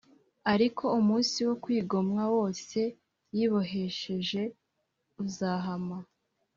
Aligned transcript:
Ariko 0.53 0.83
umunsi 0.99 1.37
wo 1.47 1.55
kwigomwa 1.63 2.23
wose 2.35 2.79
yibohesheje 3.35 4.41
uzahama 5.23 5.97